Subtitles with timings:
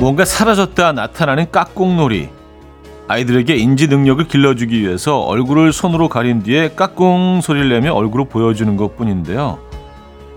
[0.00, 2.30] 뭔가 사라졌다 나타나는 깍꿍놀이.
[3.06, 8.96] 아이들에게 인지 능력을 길러주기 위해서 얼굴을 손으로 가린 뒤에 깍꿍 소리를 내며 얼굴을 보여주는 것
[8.96, 9.58] 뿐인데요.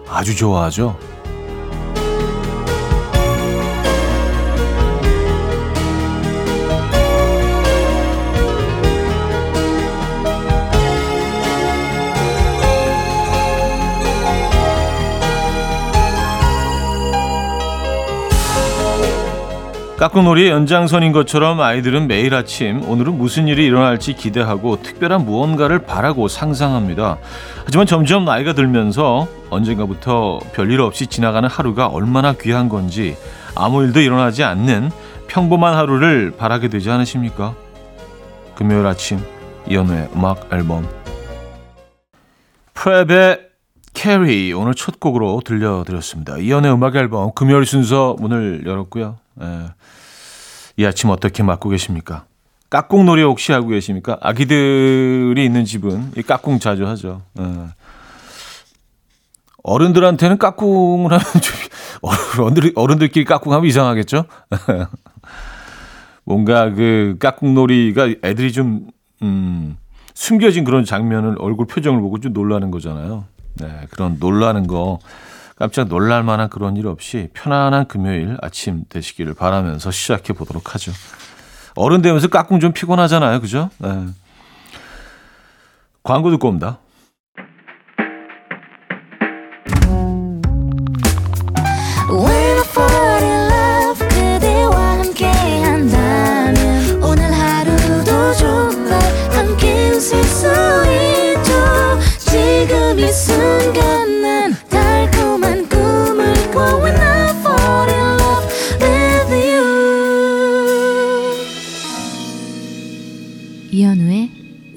[0.10, 0.98] 아주 좋아하죠.
[19.98, 27.20] 깍꿍놀이의 연장선인 것처럼 아이들은 매일 아침 오늘은 무슨 일이 일어날지 기대하고 특별한 무언가를 바라고 상상합니다.
[27.64, 33.16] 하지만 점점 나이가 들면서 언젠가부터 별일 없이 지나가는 하루가 얼마나 귀한 건지
[33.56, 34.90] 아무 일도 일어나지 않는
[35.28, 37.54] 평범한 하루를 바라게 되지 않으십니까?
[38.56, 39.20] 금요일 아침
[39.70, 40.88] 이연우의 음악 앨범
[42.74, 43.42] PREP의
[43.94, 46.40] Carrie 오늘 첫 곡으로 들려드렸습니다.
[46.40, 49.23] 이연의 음악 앨범 금요일 순서 문을 열었고요.
[49.42, 49.68] 예.
[50.78, 52.26] 이 아침 어떻게 맞고 계십니까?
[52.70, 54.18] 깍꿍 놀이 혹시 하고 계십니까?
[54.22, 57.22] 아기들이 있는 집은 이 깍꿍 자주 하죠.
[57.40, 57.44] 예.
[59.64, 61.56] 어른들한테는 깍꿍을 하면 좀
[62.42, 64.26] 어른들 어른들끼리 깍꿍하면 이상하겠죠?
[66.26, 68.88] 뭔가 그 깍꿍놀이가 애들이 좀
[69.22, 69.78] 음,
[70.14, 73.26] 숨겨진 그런 장면을 얼굴 표정을 보고 좀 놀라는 거잖아요.
[73.56, 75.00] 네, 그런 놀라는 거
[75.64, 80.92] 깜짝 놀랄 만한 그런 일 없이 편안한 금요일 아침 되시기를 바라면서 시작해 보도록 하죠.
[81.76, 83.40] 어른 되면서 깍꿍 좀 피곤하잖아요.
[83.40, 83.70] 그죠?
[83.78, 84.08] 네.
[86.04, 86.80] 광고 듣고 옵니다.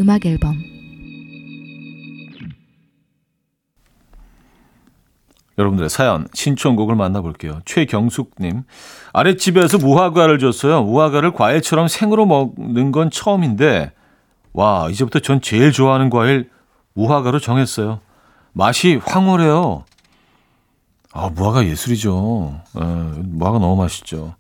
[0.01, 0.57] 음악 앨범
[5.59, 7.61] 여러분들의 사연, 신청곡을 만나볼게요.
[7.67, 8.62] 최경숙님,
[9.12, 10.83] 아랫집에서 무화과를 줬어요.
[10.83, 13.93] 무화과를 과일처럼 생으로 먹는 건 처음인데,
[14.53, 16.51] 와, 이제부터 전 제일 좋아하는 과일
[16.95, 18.01] 무화과로 정했어요.
[18.53, 19.84] 맛이 황홀해요.
[21.13, 22.61] 아, 무화과 예술이죠.
[22.77, 24.34] 에, 무화과 너무 맛있죠.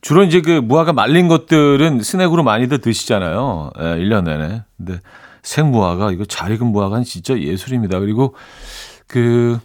[0.00, 3.70] 주로 이제 그 무화과 말린 것들은 스낵으로 많이들 드시잖아요.
[3.78, 4.62] 예, 1년 내내.
[4.76, 5.00] 근데
[5.42, 7.98] 생무화과, 이거 잘 익은 무화과는 진짜 예술입니다.
[7.98, 8.34] 그리고
[9.06, 9.58] 그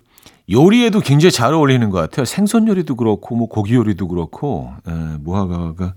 [0.50, 2.26] 요리에도 굉장히 잘 어울리는 것 같아요.
[2.26, 5.94] 생선 요리도 그렇고, 뭐 고기 요리도 그렇고, 예, 무화과가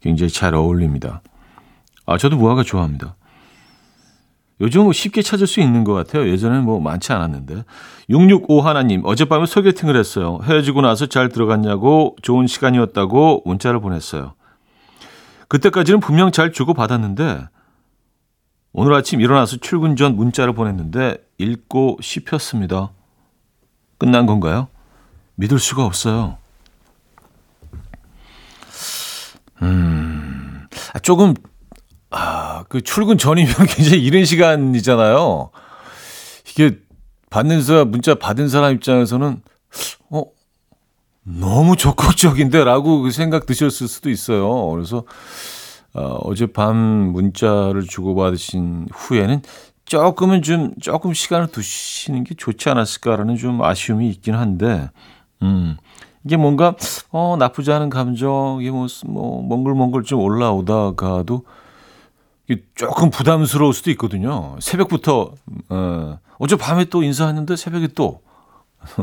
[0.00, 1.22] 굉장히 잘 어울립니다.
[2.06, 3.16] 아, 저도 무화과 좋아합니다.
[4.60, 6.28] 요즘 뭐 쉽게 찾을 수 있는 것 같아요.
[6.28, 7.64] 예전에는 뭐 많지 않았는데.
[8.10, 10.40] 665 하나님, 어젯밤에 소개팅을 했어요.
[10.42, 14.34] 헤어지고 나서 잘 들어갔냐고 좋은 시간이었다고 문자를 보냈어요.
[15.48, 17.46] 그때까지는 분명 잘 주고받았는데,
[18.72, 22.90] 오늘 아침 일어나서 출근 전 문자를 보냈는데, 읽고 씹혔습니다.
[23.96, 24.68] 끝난 건가요?
[25.36, 26.36] 믿을 수가 없어요.
[29.62, 31.34] 음, 아, 조금
[32.10, 35.50] 아, 그 출근 전이면 굉장히 이른 시간이잖아요.
[36.50, 36.78] 이게
[37.30, 39.42] 받는 사람, 문자 받은 사람 입장에서는,
[40.10, 40.22] 어,
[41.22, 42.64] 너무 적극적인데?
[42.64, 44.70] 라고 그 생각 드셨을 수도 있어요.
[44.70, 45.04] 그래서,
[45.92, 49.42] 어, 어젯밤 문자를 주고받으신 후에는
[49.84, 54.90] 조금은 좀, 조금 시간을 두시는 게 좋지 않았을까라는 좀 아쉬움이 있긴 한데,
[55.42, 55.76] 음,
[56.24, 56.74] 이게 뭔가,
[57.10, 61.44] 어, 나쁘지 않은 감정, 이게 뭐, 뭐, 몽글몽글 좀 올라오다가도,
[62.74, 64.56] 조금 부담스러울 수도 있거든요.
[64.60, 65.34] 새벽부터
[65.68, 68.22] 어, 어제 밤에 또 인사했는데 새벽에 또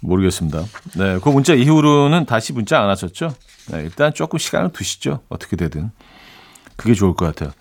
[0.00, 0.62] 모르겠습니다.
[0.96, 3.34] 네, 그 문자 이후로는 다시 문자 안 하셨죠?
[3.72, 5.20] 네, 일단 조금 시간을 두시죠.
[5.28, 5.90] 어떻게 되든
[6.76, 7.52] 그게 좋을 것 같아요.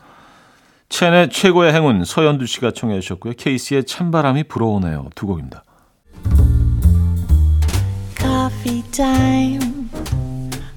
[0.90, 3.34] 첸의 최고의 행운 서현두 씨가 청해 주셨고요.
[3.38, 5.10] 케이스의 찬바람이 불어오네요.
[5.16, 5.64] 두 곡입니다.
[8.18, 9.79] Coffee time.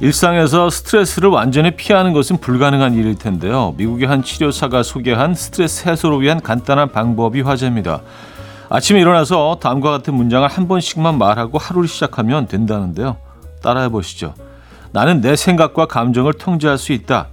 [0.00, 3.74] 일상에서 스트레스를 완전히 피하는 것은 불가능한 일일 텐데요.
[3.76, 8.00] 미국의 한 치료사가 소개한 스트레스 해소를 위한 간단한 방법이 화제입니다.
[8.70, 13.18] 아침에 일어나서 다음과 같은 문장을 한 번씩만 말하고 하루를 시작하면 된다는데요.
[13.62, 14.32] 따라해 보시죠.
[14.92, 17.26] 나는 내 생각과 감정을 통제할 수 있다.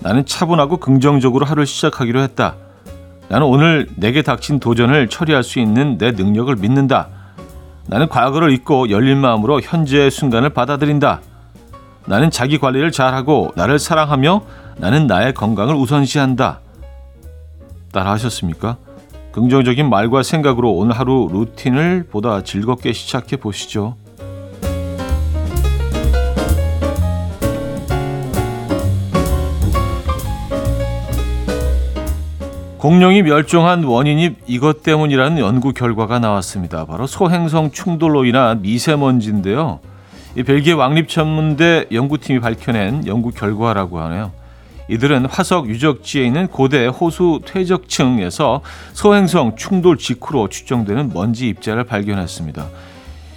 [0.00, 2.56] 나는 차분하고 긍정적으로 하루를 시작하기로 했다.
[3.28, 7.08] 나는 오늘 내게 닥친 도전을 처리할 수 있는 내 능력을 믿는다.
[7.86, 11.20] 나는 과거를 잊고 열린 마음으로 현재의 순간을 받아들인다.
[12.06, 14.42] 나는 자기 관리를 잘하고 나를 사랑하며
[14.76, 16.60] 나는 나의 건강을 우선시한다.
[17.92, 18.76] 따라 하셨습니까?
[19.32, 23.96] 긍정적인 말과 생각으로 오늘 하루 루틴을 보다 즐겁게 시작해 보시죠.
[32.78, 36.84] 공룡이 멸종한 원인이 이것 때문이라는 연구 결과가 나왔습니다.
[36.84, 39.80] 바로 소행성 충돌로 인한 미세먼지인데요.
[40.36, 44.32] 이 벨기에 왕립천문대 연구팀이 밝혀낸 연구 결과라고 하네요.
[44.88, 48.60] 이들은 화석 유적지에 있는 고대 호수 퇴적층에서
[48.92, 52.66] 소행성 충돌 직후로 추정되는 먼지 입자를 발견했습니다.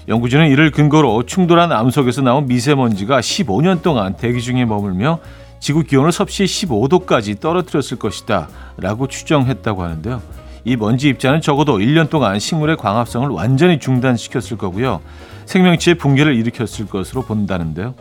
[0.07, 5.19] 연구진은 이를 근거로 충돌한 암석에서 나온 미세먼지가 15년 동안 대기 중에 머물며
[5.59, 8.47] 지구 기온을 섭씨 15도까지 떨어뜨렸을 것이다
[8.77, 10.21] 라고 추정했다고 하는데요.
[10.67, 14.99] 이 먼지 입자는 적어도 1년 동안 식물의 광합성을 완전히 중단시켰을 거고요.
[15.45, 17.95] 생명체의 붕괴를 일으켰을 것으로 본다는데요.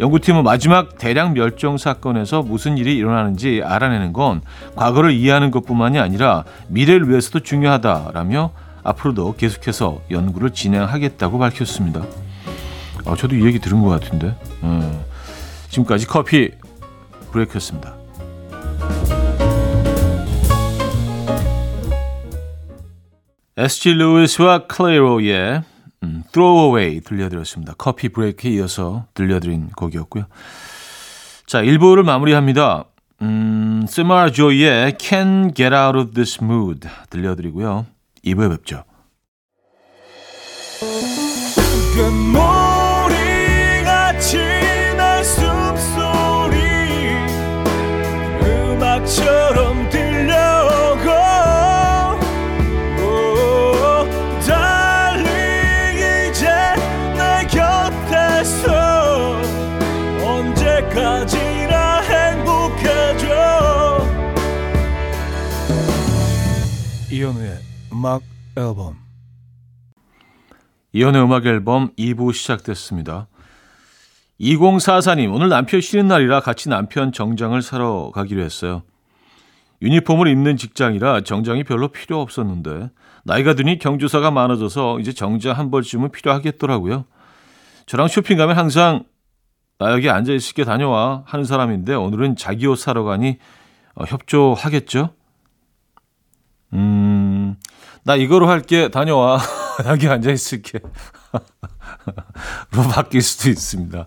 [0.00, 4.42] 연구팀은 마지막 대량 멸종 사건에서 무슨 일이 일어나는지 알아내는 건
[4.76, 8.50] 과거를 이해하는 것뿐만이 아니라 미래를 위해서도 중요하다라며
[8.82, 12.02] 앞으로도 계속해서 연구를 진행하겠다고 밝혔습니다.
[13.06, 14.36] 아, 저도 이 얘기 들은 것 같은데.
[14.62, 15.00] 음,
[15.70, 16.50] 지금까지 커피
[17.32, 17.94] 브레이크였습니다.
[23.60, 25.62] SG 루이스와 클레이로의
[26.02, 27.74] 음, Throw Away 들려드렸습니다.
[27.76, 30.24] 커피 브레이크에 이어서 들려드린 곡이었고요.
[31.46, 32.84] 자, 1부를 마무리합니다.
[33.20, 37.84] 음, 스마르 조이의 Can Get Out of This Mood 들려드리고요.
[38.24, 38.84] 2부에 뵙죠.
[68.00, 68.22] 음악
[68.56, 68.96] 앨범
[70.94, 73.28] 이현우의 음악 앨범 2부 시작됐습니다.
[74.40, 78.84] 2044님, 오늘 남편 쉬는 날이라 같이 남편 정장을 사러 가기로 했어요.
[79.82, 82.88] 유니폼을 입는 직장이라 정장이 별로 필요 없었는데
[83.24, 87.04] 나이가 드니 경조사가 많아져서 이제 정장 한 벌쯤은 필요하겠더라고요.
[87.84, 89.04] 저랑 쇼핑 가면 항상
[89.76, 93.36] 나 여기 앉아 있을 게 다녀와 하는 사람인데 오늘은 자기 옷 사러 가니
[93.94, 95.10] 어, 협조하겠죠?
[96.72, 97.30] 음,
[98.04, 98.88] 나 이거로 할게.
[98.88, 99.40] 다녀와.
[99.86, 100.80] 여기 앉아 있을게.
[102.72, 104.06] 로 바뀔 수도 있습니다.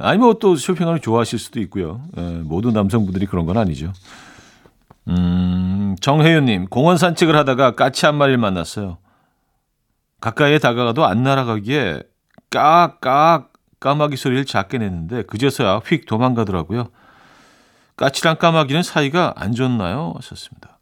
[0.00, 2.02] 아니면 또 쇼핑하는 좋아하실 수도 있고요.
[2.16, 3.92] 예, 모든 남성분들이 그런 건 아니죠.
[5.08, 8.98] 음, 정혜윤님, 공원 산책을 하다가 까치 한 마리를 만났어요.
[10.20, 12.02] 가까이에 다가가도 안 날아가기에
[12.50, 16.88] 까악, 까마귀 소리를 작게 냈는데 그제서야 휙 도망가더라고요.
[17.96, 20.12] 까치랑 까마귀는 사이가 안 좋나요?
[20.16, 20.77] 하셨습니다.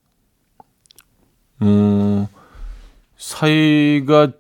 [1.63, 2.27] 음,
[3.17, 4.33] 사이가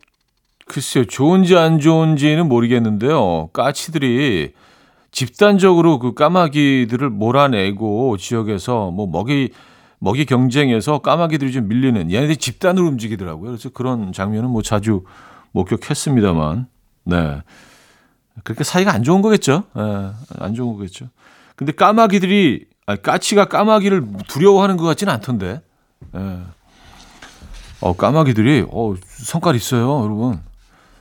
[0.67, 3.49] 글쎄요, 좋은지 안 좋은지는 모르겠는데요.
[3.53, 4.53] 까치들이
[5.13, 9.51] 집단적으로 그 까마귀들을 몰아내고 지역에서 뭐 먹이
[9.99, 13.53] 먹이 경쟁에서 까마귀들이 좀 밀리는 얘네들이 집단으로 움직이더라고요.
[13.53, 15.05] 그래서 그런 장면은 뭐 자주
[15.53, 16.67] 목격했습니다만,
[17.05, 17.43] 네.
[18.45, 19.63] 그렇게 사이가 안 좋은 거겠죠.
[19.75, 21.09] 네, 안 좋은 거겠죠.
[21.55, 25.63] 근데 까마귀들이 아니, 까치가 까마귀를 두려워하는 것 같지는 않던데.
[26.13, 26.43] 네.
[27.80, 30.40] 어, 까마귀들이, 어, 성깔 있어요, 여러분.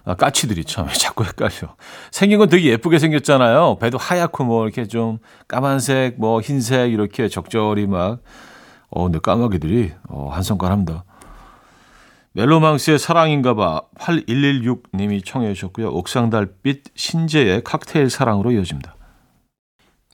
[0.06, 1.76] 아, 까치들이 참 자꾸 헷갈려.
[2.12, 3.78] 생긴 건 되게 예쁘게 생겼잖아요.
[3.80, 5.18] 배도 하얗고 뭐 이렇게 좀
[5.48, 8.20] 까만색, 뭐 흰색 이렇게 적절히 막.
[8.90, 11.04] 어, 근데 까마귀들이 어, 한 성깔 합니다.
[12.34, 15.88] 멜로망스의 사랑인가봐 8116님이 청해 주셨고요.
[15.90, 18.96] 옥상달빛 신재의 칵테일 사랑으로 이어집니다.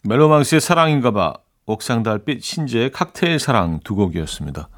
[0.03, 1.33] 멜로망스의 사랑인가봐
[1.65, 4.69] 옥상달빛 신재의 칵테일 사랑 두 곡이었습니다.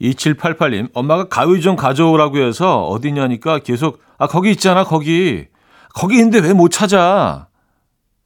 [0.00, 5.46] 2788님, 엄마가 가위 좀 가져오라고 해서 어디냐니까 계속, 아, 거기 있잖아, 거기.
[5.94, 7.48] 거기 있는데 왜 못 찾아?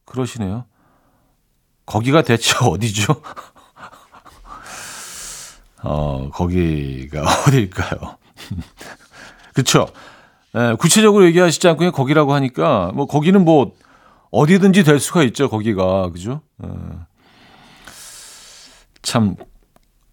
[0.05, 0.65] 그러시네요.
[1.85, 3.15] 거기가 대체 어디죠?
[5.83, 8.17] 어, 거기가 어딜까요?
[9.53, 9.87] 그쵸?
[10.55, 13.73] 예, 구체적으로 얘기하시지 않고 그냥 거기라고 하니까, 뭐, 거기는 뭐,
[14.31, 16.09] 어디든지 될 수가 있죠, 거기가.
[16.11, 16.41] 그죠?
[16.63, 16.67] 예.
[19.01, 19.35] 참,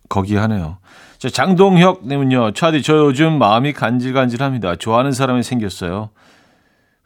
[0.09, 0.79] 거기 하네요.
[1.21, 4.77] 자, 장동혁 님은요, 차디, 저 요즘 마음이 간질간질합니다.
[4.77, 6.09] 좋아하는 사람이 생겼어요.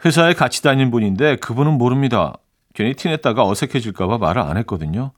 [0.04, 2.34] 회사에 같이 다니는 분인데 그분은 모릅니다.
[2.74, 5.10] 괜히 티냈다가 어색해질까 봐 말을 안 했거든요.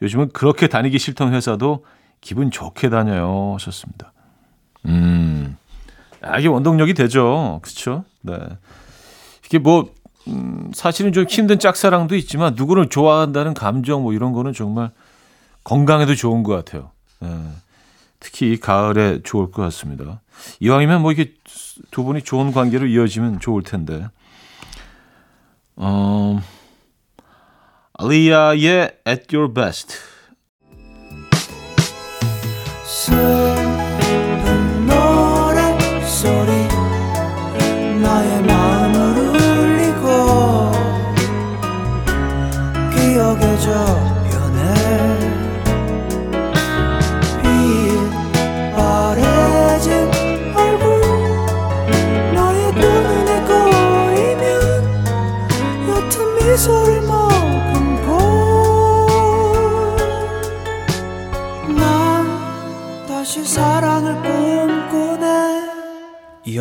[0.00, 1.84] 요즘은 그렇게 다니기 싫던 회사도
[2.20, 3.54] 기분 좋게 다녀요.
[3.54, 4.12] 하셨습니다.
[4.86, 5.56] 음,
[6.22, 7.58] 아, 이게 원동력이 되죠.
[7.62, 8.04] 그렇죠?
[8.20, 8.38] 네.
[9.44, 9.92] 이게 뭐
[10.28, 14.92] 음, 사실은 좀 힘든 짝사랑도 있지만 누구를 좋아한다는 감정 뭐 이런 거는 정말
[15.64, 16.92] 건강에도 좋은 것 같아요.
[17.18, 17.28] 네.
[18.20, 20.20] 특히 이 가을에 좋을 것 같습니다.
[20.60, 21.34] 이왕이면 뭐 이게
[21.90, 24.06] 두 분이 좋은 관계로 이어지면 좋을 텐데.
[25.76, 26.40] 어,
[27.94, 29.96] 알리아의 At Your Best.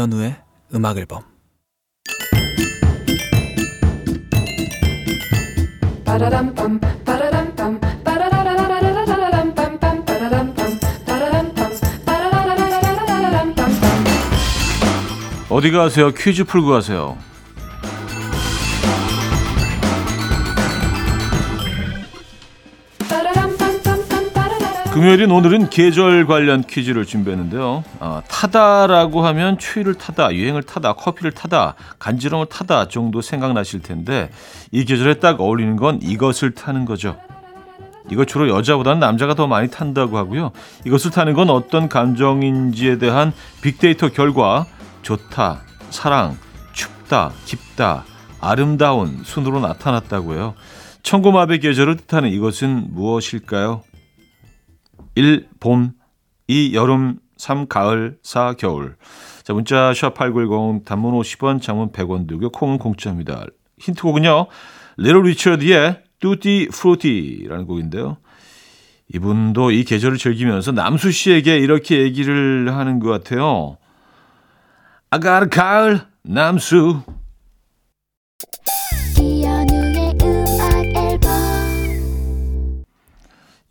[0.10, 0.36] 이현우의
[0.74, 1.22] 음악 앨범
[15.52, 16.12] 어디 가세요?
[16.12, 17.18] 퀴즈 풀고 가세요.
[25.00, 27.86] 금요일인 오늘은 계절 관련 퀴즈를 준비했는데요.
[28.02, 34.30] 아, 타다라고 하면 추위를 타다, 유행을 타다, 커피를 타다, 간지럼을 타다 정도 생각나실 텐데
[34.74, 37.18] 이 계절에 딱 어울리는 건 이것을 타는 거죠.
[38.12, 40.52] 이거 주로 여자보다는 남자가 더 많이 탄다고 하고요.
[40.86, 44.66] 이것을 타는 건 어떤 감정인지에 대한 빅데이터 결과
[45.02, 46.38] 좋다, 사랑,
[46.74, 48.04] 춥다, 깊다,
[48.42, 50.56] 아름다운 순으로 나타났다고요.
[51.04, 53.84] 천고마비의 계절을 뜻하는 이것은 무엇일까요?
[55.20, 55.50] 1.
[55.60, 55.92] 봄
[56.48, 56.74] 2.
[56.74, 57.68] 여름 3.
[57.68, 58.54] 가을 4.
[58.54, 58.96] 겨울
[59.44, 63.46] 자 문자 샵8910 단문 50원 장문 100원 들고 콩은 공짜입니다.
[63.80, 64.48] 힌트곡은요.
[64.98, 68.18] 리틀 리처드의 Tutti Frutti라는 곡인데요.
[69.14, 73.78] 이분도 이 계절을 즐기면서 남수 씨에게 이렇게 얘기를 하는 것 같아요.
[75.10, 77.02] 아가르 가을 남수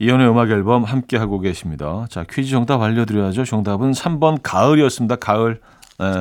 [0.00, 2.06] 이연의 음악 앨범 함께 하고 계십니다.
[2.08, 3.44] 자, 퀴즈 정답 알려드려야죠.
[3.44, 5.16] 정답은 3번 가을이었습니다.
[5.16, 5.60] 가을.
[5.98, 6.20] 네.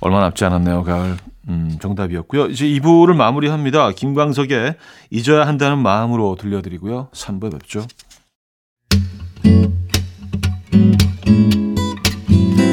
[0.00, 0.82] 얼마 남지 않았네요.
[0.82, 1.16] 가을.
[1.48, 2.46] 음, 정답이었고요.
[2.46, 3.92] 이제 2부를 마무리합니다.
[3.92, 4.76] 김광석의
[5.10, 7.08] 잊어야 한다는 마음으로 들려드리고요.
[7.12, 7.86] 3부에 뵙죠.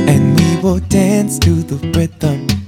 [0.07, 2.62] And we will dance to the rhythm.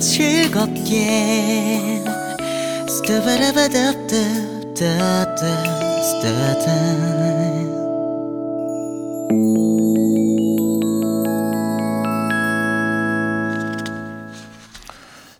[0.00, 2.02] 즐겁게
[2.88, 5.38] 스타바라바답답답답답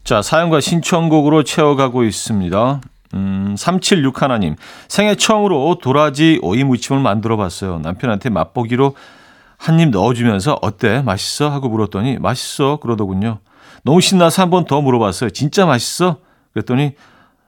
[0.05, 2.81] 자, 사연과 신청곡으로 채워가고 있습니다.
[3.15, 4.57] 음, 376 하나님.
[4.88, 7.79] 생애 처음으로 도라지 오이 무침을 만들어 봤어요.
[7.81, 8.95] 남편한테 맛보기로
[9.59, 11.03] 한 입 넣어주면서 어때?
[11.03, 11.50] 맛있어?
[11.50, 12.77] 하고 물었더니 맛있어?
[12.79, 13.38] 그러더군요.
[13.88, 15.30] 너무 신나서 한 번 더 물어봤어요.
[15.30, 16.18] 진짜 맛있어?
[16.52, 16.92] 그랬더니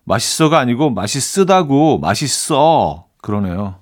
[0.05, 3.05] 맛있어가 아니고 맛있으다고 맛있어.
[3.21, 3.75] 그러네요.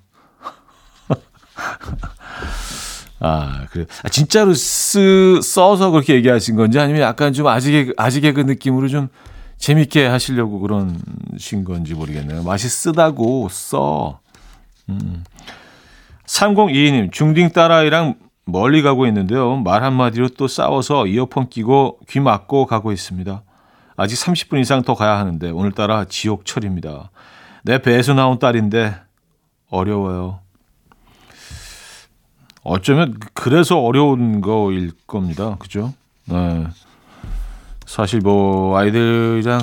[3.21, 3.85] 아, 그래.
[4.03, 9.07] 아, 진짜로 쓰, 써서 그렇게 얘기하신 건지 아니면 약간 좀 아직의, 아직의 그 느낌으로 좀
[9.57, 12.43] 재밌게 하시려고 그런신 건지 모르겠네요.
[12.43, 14.19] 맛이 쓰다고 써.
[14.89, 15.23] 음.
[16.25, 18.15] 3022님, 중딩 딸아이랑
[18.51, 19.57] 멀리 가고 있는데요.
[19.57, 23.43] 말 한마디로 또 싸워서 이어폰 끼고 귀 막고 가고 있습니다.
[23.97, 27.09] 아직 30분 이상 더 가야 하는데 오늘따라 지옥철입니다.
[27.63, 28.95] 내 배에서 나온 딸인데
[29.69, 30.39] 어려워요.
[32.63, 35.55] 어쩌면 그래서 어려운 거일 겁니다.
[35.59, 35.93] 그죠?
[36.25, 36.67] 네.
[37.85, 39.59] 사실 뭐 아이들이랑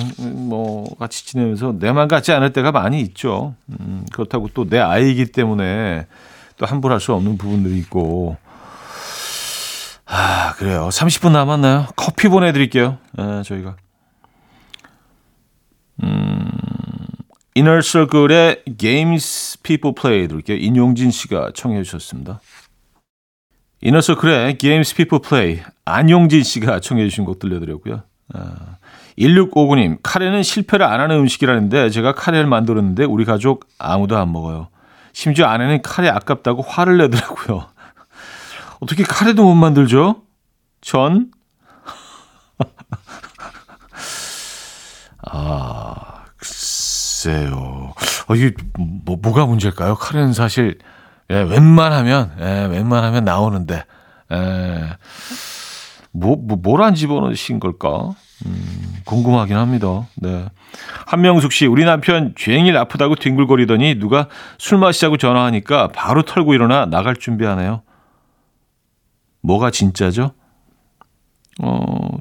[0.49, 3.55] 뭐 같이 지내면서 내만 같지 않을 때가 많이 있죠.
[3.79, 6.07] 음, 그렇다고 또 내 아이이기 때문에
[6.57, 8.35] 또 함부로 할 수 없는 부분들이 있고.
[10.07, 10.87] 아, 그래요.
[10.89, 11.87] 30분 남았나요?
[11.95, 12.97] 커피 보내드릴게요.
[13.13, 13.75] 네, 저희가.
[16.03, 16.47] 음,
[17.55, 20.57] 이너 서클의 Games People Play 들을게요.
[20.57, 22.39] 인용진 씨가 청해 주셨습니다.
[23.81, 28.03] 이너서클의 Games People Play 안용진 씨가 청해 주신 곡 들려드렸고요.
[28.33, 28.77] 아,
[29.17, 34.69] 1659님 카레는 실패를 안 하는 음식이라는데 제가 카레를 만들었는데 우리 가족 아무도 안 먹어요.
[35.13, 37.67] 심지어 아내는 카레 아깝다고 화를 내더라고요.
[38.79, 40.21] 어떻게 카레도 못 만들죠?
[40.81, 41.31] 전?
[45.29, 47.93] 아, 글쎄요.
[48.27, 49.95] 어, 이게 뭐, 뭐가 문제일까요?
[49.95, 50.77] 카레는 사실
[51.29, 53.83] 예, 웬만하면, 예, 웬만하면 나오는데,
[54.31, 54.83] 예,
[56.13, 58.11] 뭐, 뭐, 뭘 안 집어넣으신 걸까?
[58.45, 60.07] 음, 궁금하긴 합니다.
[60.15, 60.45] 네.
[61.07, 67.15] 한명숙 씨, 우리 남편 죄행일 아프다고 뒹굴거리더니 누가 술 마시자고 전화하니까 바로 털고 일어나 나갈
[67.15, 67.81] 준비하네요.
[69.47, 70.31] 뭐가 진짜죠?
[71.61, 72.17] 어,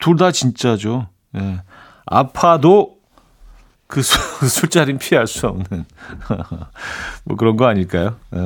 [0.00, 1.08] 둘 다 진짜죠.
[1.36, 1.62] 예.
[2.06, 2.98] 아파도
[3.86, 5.84] 그 술, 술자리는 피할 수 없는
[7.24, 8.16] 뭐 그런 거 아닐까요?
[8.34, 8.38] 에.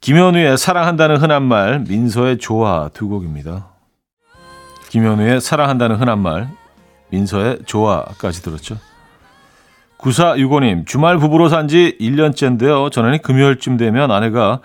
[0.00, 3.68] 김현우의 사랑한다는 흔한 말, 민서의 좋아 두 곡입니다.
[4.88, 6.48] 김현우의 사랑한다는 흔한 말,
[7.10, 8.78] 민서의 좋아까지 들었죠.
[9.98, 12.90] 9465님, 주말 부부로 산 지 1년째인데요.
[12.90, 14.60] 전에는 금요일쯤 되면 아내가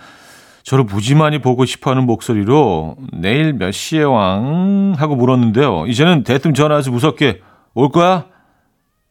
[0.65, 4.95] 저를 무지만이 보고 싶어 하는 목소리로 내일 몇 시에 왕?
[4.97, 5.85] 하고 물었는데요.
[5.85, 7.41] 이제는 대뜸 전화해서 무섭게
[7.75, 8.25] 올 거야?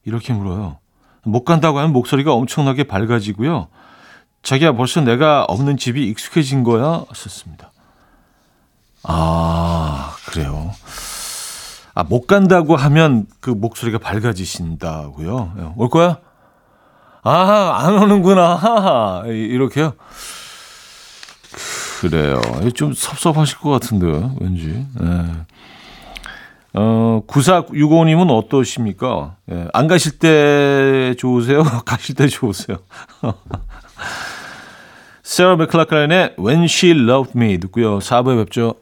[0.05, 0.79] 이렇게 물어요.
[1.23, 3.69] 못 간다고 하면 목소리가 엄청나게 밝아지고요.
[4.43, 7.05] 자기야 벌써 내가 없는 집이 익숙해진 거야?
[7.15, 7.71] 썼습니다.
[9.05, 10.73] 아, 그래요.
[11.95, 15.75] 아, 못 간다고 하면 그 목소리가 밝아지신다고요?
[15.77, 16.19] 올 거야?
[17.23, 19.23] 아, 안 오는구나.
[19.27, 19.95] 이렇게요?
[22.09, 22.41] 그래요.
[22.75, 24.07] 좀 섭섭하실 것 같은데,
[24.41, 24.87] 왠지.
[25.01, 25.09] 네.
[26.75, 29.37] 어, 9465님은 어떠십니까?
[29.51, 31.63] 예, 안 가실 때 좋으세요?
[31.87, 32.79] 가실 때 좋으세요?
[35.23, 38.01] 세라 맥클라클란의 When She Loved Me 듣고요.
[38.01, 38.75] 4부에 뵙죠.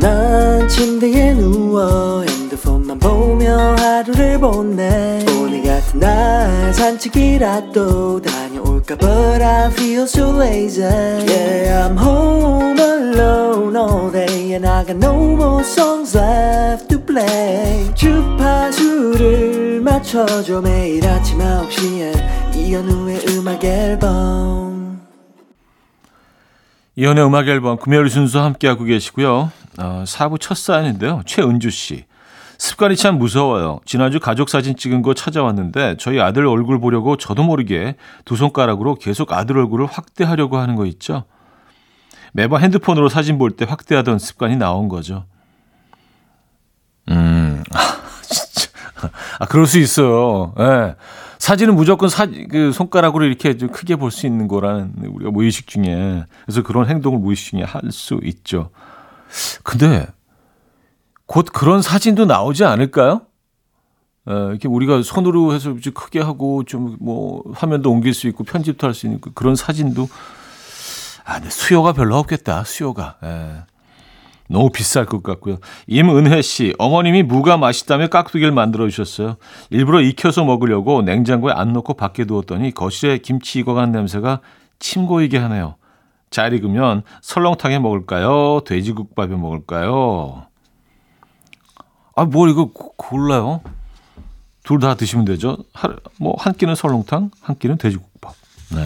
[0.00, 9.70] 난 침대에 누워 핸드폰만 보며 하루를 보내 오늘 같은 날 산책이라도 다녀올 까 But I
[9.70, 16.16] feel so lazy Yeah I'm home alone all day And I got no more songs
[16.16, 25.00] left to play 주파수를 맞춰줘 매일 아침 9시에 이현우의 음악 앨범
[26.94, 29.52] 이연의 음악 앨범 금요일 순서 함께하고 계시고요.
[29.78, 31.20] 어, 4부 첫 사연인데요.
[31.26, 32.06] 최은주 씨.
[32.58, 33.80] 습관이 참 무서워요.
[33.84, 39.32] 지난주 가족 사진 찍은 거 찾아왔는데 저희 아들 얼굴 보려고 저도 모르게 두 손가락으로 계속
[39.32, 41.24] 아들 얼굴을 확대하려고 하는 거 있죠.
[42.32, 45.24] 매번 핸드폰으로 사진 볼 때 확대하던 습관이 나온 거죠.
[47.10, 47.78] 음, 아,
[48.22, 48.68] 진짜.
[49.38, 50.52] 아, 그럴 수 있어요.
[50.58, 50.62] 예.
[50.64, 50.94] 네.
[51.38, 56.24] 사진은 무조건 사, 그 손가락으로 이렇게 좀 크게 볼 수 있는 거라는 우리가 무의식 중에.
[56.44, 58.70] 그래서 그런 행동을 무의식 중에 할 수 있죠.
[59.62, 60.06] 근데
[61.26, 63.22] 곧 그런 사진도 나오지 않을까요?
[64.28, 68.86] 에, 이렇게 우리가 손으로 해서 좀 크게 하고 좀 뭐 화면도 옮길 수 있고 편집도
[68.86, 70.08] 할 수 있는 그런 사진도
[71.24, 72.62] 아, 근데 수요가 별로 없겠다.
[72.64, 73.16] 수요가.
[73.24, 73.64] 예.
[74.48, 75.58] 너무 비쌀 것 같고요.
[75.88, 79.34] 임은혜 씨, 어머님이 무가 맛있다며 깍두기를 만들어 주셨어요.
[79.70, 84.40] 일부러 익혀서 먹으려고 냉장고에 안 넣고 밖에 두었더니 거실에 김치 익어간 냄새가
[84.78, 85.74] 침 고이게 하네요.
[86.30, 88.60] 잘 익으면 설렁탕에 먹을까요?
[88.64, 90.46] 돼지국밥에 먹을까요?
[92.16, 93.60] 아, 뭘 이거 고- 골라요?
[94.64, 95.58] 둘 다 드시면 되죠.
[96.18, 98.34] 뭐 한 끼는 설렁탕, 한 끼는 돼지국밥.
[98.74, 98.84] 네.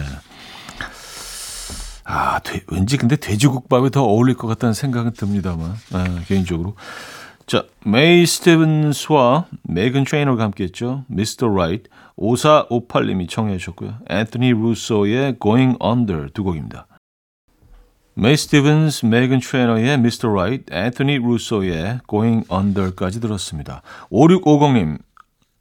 [2.03, 6.75] 아, 돼- 왠지 근데 돼지국밥이 더 어울릴 것 같다는 생각은 듭니다만 아, 개인적으로.
[7.47, 11.03] 자, 메이 스티븐스와 메건 트레이너가 함께했죠.
[11.07, 11.47] Mr.
[11.47, 13.95] Right 5458님이 청해 주셨고요.
[14.09, 16.85] 앤토니 루소의 Going Under 두 곡입니다.
[18.13, 20.27] 메이 스티븐스, 메건 트레이너의 Mr.
[20.33, 23.81] Right, 앤토니 루소의 Going Under까지 들었습니다.
[24.11, 24.99] 5650님,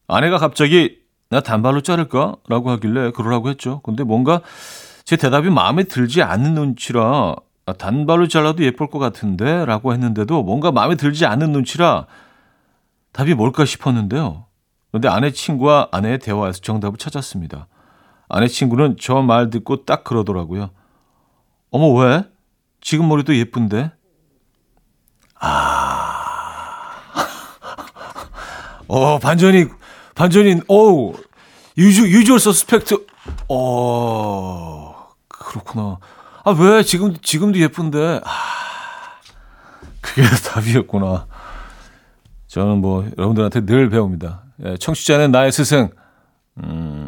[0.09, 0.99] 아내가 갑자기
[1.31, 2.37] 나 단발로 자를까?
[2.49, 3.81] 라고 하길래 그러라고 했죠.
[3.85, 4.41] 근데 뭔가
[5.05, 7.37] 제 대답이 마음에 들지 않는 눈치라
[7.67, 12.07] 아, 단발로 잘라도 예쁠 것 같은데 라고 했는데도 뭔가 마음에 들지 않는 눈치라
[13.13, 14.47] 답이 뭘까 싶었는데요.
[14.91, 17.69] 그런데 아내 친구와 아내의 대화에서 정답을 찾았습니다.
[18.29, 20.71] 아내 친구는 저 말 듣고 딱 그러더라고요.
[21.71, 22.25] 어머 왜?
[22.81, 23.93] 지금 머리도 예쁜데?
[25.43, 26.91] 아,
[28.89, 29.67] 어 반전이
[30.15, 31.15] 반전이 오
[31.79, 33.07] 유주 유주얼 서스펙트
[33.49, 35.99] 어 그렇구나.
[36.45, 38.21] 아 왜 지금 지금도 예쁜데?
[38.25, 38.31] 아
[40.01, 41.27] 그게 답이었구나.
[42.49, 44.43] 저는 뭐 여러분들한테 늘 배웁니다.
[44.65, 45.91] 예, 청취자는 나의 스승.
[46.65, 47.00] 음.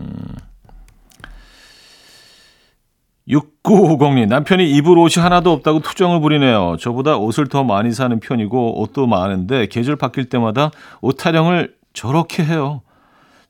[3.28, 6.76] 6950님, 남편이 입을 옷이 하나도 없다고 투정을 부리네요.
[6.80, 12.82] 저보다 옷을 더 많이 사는 편이고, 옷도 많은데, 계절 바뀔 때마다 옷 타령을 저렇게 해요.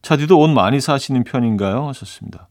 [0.03, 1.89] 차디도 옷 많이 사시는 편인가요?
[1.89, 2.49] 하셨습니다.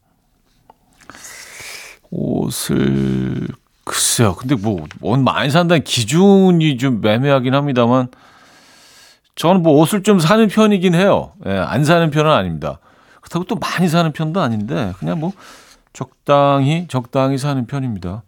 [2.10, 3.48] 옷을,
[3.84, 4.36] 글쎄요.
[4.36, 8.08] 근데 뭐, 옷 많이 산다는 기준이 좀 매매하긴 합니다만,
[9.36, 11.34] 저는 뭐 옷을 좀 사는 편이긴 해요.
[11.46, 12.80] 예, 안 사는 편은 아닙니다.
[13.22, 15.34] 그렇다고 또 많이 사는 편도 아닌데, 그냥 뭐,
[15.94, 18.24] 적당히 적당히 사는 편입니다.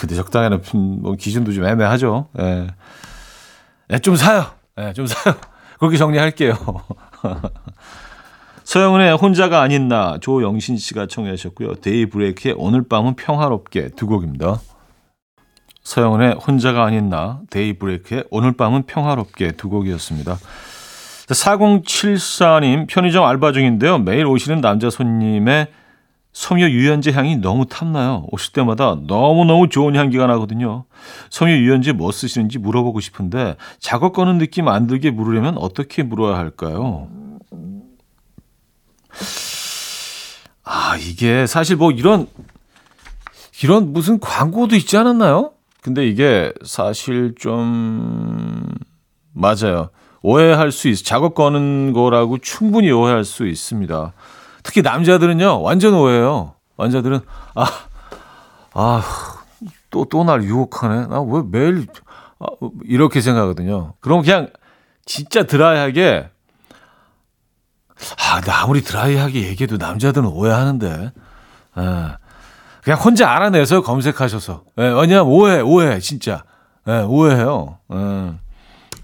[0.00, 0.62] 근데 적당히는
[1.00, 2.28] 뭐 기준도 좀 애매하죠.
[2.38, 2.66] 예.
[3.92, 4.46] 예, 좀 사요.
[4.78, 5.34] 예, 좀 사요.
[5.78, 6.54] 그렇게 정리할게요.
[8.64, 11.74] 서영은의 혼자가 아닌 나 조영신 씨가 청해 하셨고요.
[11.76, 14.60] 데이브레이크의 오늘 밤은 평화롭게 두 곡입니다.
[15.82, 20.36] 서영은의 혼자가 아닌 나 데이브레이크의 오늘 밤은 평화롭게 두 곡이었습니다.
[21.26, 23.98] 4074님 편의점 알바 중인데요.
[23.98, 25.68] 매일 오시는 남자 손님의
[26.32, 28.26] 섬유 유연제 향이 너무 탐나요.
[28.30, 30.84] 오실 때마다 너무너무 좋은 향기가 나거든요.
[31.30, 37.08] 섬유 유연제 뭐 쓰시는지 물어보고 싶은데 작업 거는 느낌 안 들게 물으려면 어떻게 물어야 할까요?
[40.64, 42.28] 아, 이게 사실 뭐 이런
[43.62, 45.52] 이런 무슨 광고도 있지 않았나요?
[45.82, 48.66] 근데 이게 사실 좀
[49.32, 49.90] 맞아요.
[50.22, 51.02] 오해할 수 있어.
[51.02, 54.12] 작업 거는 거라고 충분히 오해할 수 있습니다.
[54.62, 56.54] 특히 남자들은요, 완전 오해요.
[56.78, 57.20] 남자들은,
[57.54, 57.66] 아,
[58.74, 59.02] 아,
[59.90, 61.06] 또, 또 날 유혹하네.
[61.08, 61.86] 나 왜 매일,
[62.38, 62.46] 아,
[62.84, 63.94] 이렇게 생각하거든요.
[64.00, 64.48] 그럼 그냥
[65.04, 66.30] 진짜 드라이하게,
[68.18, 71.12] 아, 근데 아무리 드라이하게 얘기해도 남자들은 오해하는데,
[71.78, 71.82] 예.
[72.82, 74.64] 그냥 혼자 알아내서 검색하셔서.
[74.78, 76.44] 예, 왜냐면 오해, 오해, 진짜.
[76.88, 77.78] 예, 오해해요.
[77.92, 78.32] 예,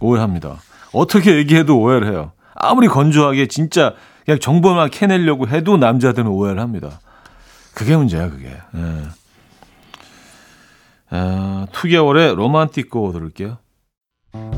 [0.01, 0.57] 오해합니다.
[0.93, 2.33] 어떻게 얘기해도 오해를 해요.
[2.57, 7.01] 아무리 건조하게 진짜 그냥 정보만 캐내려고 해도 남자들은 오해를 합니다.
[7.75, 8.49] 그게 문제야, 그게.
[8.49, 9.03] 예.
[11.11, 13.59] 아, 2개월의 로만틱고 들을게요.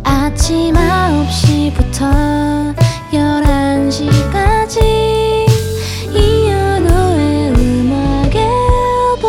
[0.04, 2.74] 아침 9시부터
[3.12, 4.78] 11시까지
[6.14, 9.28] 이현우의 음악 앨범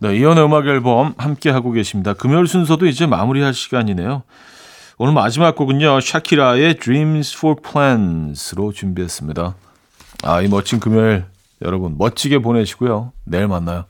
[0.00, 2.12] 네, 이연의 음악 앨범 함께 하고 계십니다.
[2.14, 4.22] 금요일 순서도 이제 마무리할 시간이네요.
[4.96, 6.00] 오늘 마지막 곡은요.
[6.00, 9.56] 샤키라의 Dreams for Plans로 준비했습니다.
[10.22, 11.24] 아, 이 멋진 금요일
[11.62, 13.12] 여러분 멋지게 보내시고요.
[13.24, 13.86] 내일 만나요.